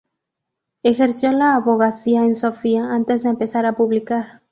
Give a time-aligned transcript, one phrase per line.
[0.81, 4.41] Ejerció la abogacía en Sofía antes de empezar a publicar.